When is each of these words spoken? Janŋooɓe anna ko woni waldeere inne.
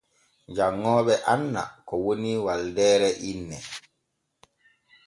Janŋooɓe 0.55 1.13
anna 1.33 1.63
ko 1.87 1.93
woni 2.03 2.31
waldeere 2.45 3.09
inne. 3.31 3.57